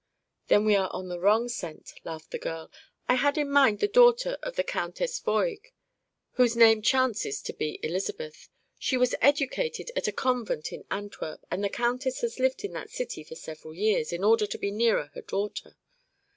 [0.47, 2.71] "Then we are on the wrong scent," laughed the girl.
[3.07, 5.59] "I had in mind the daughter of the Countess Voig,
[6.31, 8.49] whose name chances to be Elizabeth.
[8.79, 12.89] She was educated at a convent in Antwerp, and the countess has lived in that
[12.89, 15.77] city for several years, in order to be nearer her daughter.